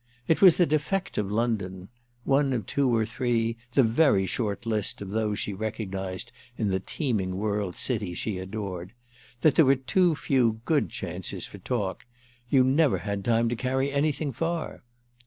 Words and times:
It 0.27 0.41
was 0.41 0.57
the 0.57 0.65
defect 0.65 1.19
of 1.19 1.31
London—one 1.31 2.53
of 2.53 2.65
two 2.65 2.89
or 2.91 3.05
three, 3.05 3.57
the 3.73 3.83
very 3.83 4.25
short 4.25 4.65
list 4.65 4.99
of 4.99 5.11
those 5.11 5.37
she 5.37 5.53
recognised 5.53 6.31
in 6.57 6.69
the 6.69 6.79
teeming 6.79 7.37
world 7.37 7.75
city 7.75 8.15
she 8.15 8.39
adored—that 8.39 9.53
there 9.53 9.63
were 9.65 9.75
too 9.75 10.15
few 10.15 10.59
good 10.65 10.89
chances 10.89 11.45
for 11.45 11.59
talk; 11.59 12.07
you 12.49 12.63
never 12.63 12.97
had 12.97 13.23
time 13.23 13.47
to 13.49 13.55
carry 13.55 13.91
anything 13.91 14.33
far. 14.33 14.81